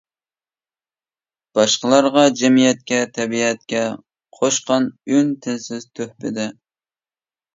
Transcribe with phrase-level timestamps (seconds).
[1.57, 3.83] باشقىلارغا، جەمئىيەتكە، تەبىئەتكە
[4.39, 6.49] قوشقان ئۈن-تىنسىز تۆھپىدە.